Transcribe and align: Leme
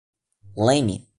Leme 0.55 1.05